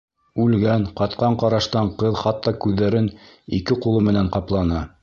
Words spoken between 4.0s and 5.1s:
менән ҡапланы.